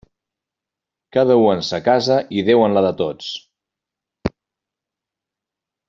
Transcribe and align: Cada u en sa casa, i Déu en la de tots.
Cada 1.17 1.35
u 1.41 1.43
en 1.51 1.61
sa 1.67 1.79
casa, 1.89 2.17
i 2.39 2.45
Déu 2.49 2.65
en 2.69 2.75
la 2.79 2.85
de 2.87 2.93
tots. 3.03 3.29